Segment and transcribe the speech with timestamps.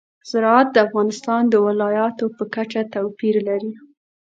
[0.31, 3.71] زراعت د افغانستان د ولایاتو په کچه توپیر لري.